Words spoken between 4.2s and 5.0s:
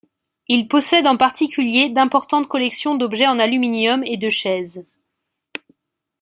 chaises.